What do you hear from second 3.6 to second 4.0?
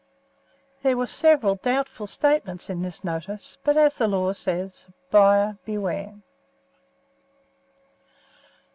but, as